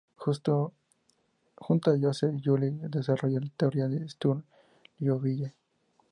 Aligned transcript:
Junto 0.15 0.73
a 1.91 1.99
Joseph 2.01 2.33
Liouville, 2.43 2.89
desarrolló 2.89 3.39
la 3.39 3.51
teoría 3.55 3.85
Sturm–Liouville. 4.07 5.53